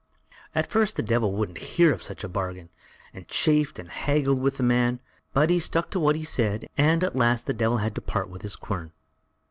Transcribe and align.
At 0.55 0.65
first 0.65 0.95
the 0.95 1.03
Devil 1.03 1.31
wouldn't 1.33 1.59
hear 1.59 1.93
of 1.93 2.01
such 2.01 2.23
a 2.23 2.27
bargain, 2.27 2.69
and 3.13 3.27
chaffed 3.27 3.77
and 3.77 3.87
haggled 3.87 4.39
with 4.41 4.57
the 4.57 4.63
man; 4.63 4.99
but 5.31 5.51
he 5.51 5.59
stuck 5.59 5.91
to 5.91 5.99
what 5.99 6.15
he 6.15 6.23
said, 6.23 6.67
and 6.75 7.03
at 7.03 7.15
last 7.15 7.45
the 7.45 7.53
Devil 7.53 7.77
had 7.77 7.93
to 7.93 8.01
part 8.01 8.27
with 8.27 8.41
his 8.41 8.55
quern. 8.55 8.93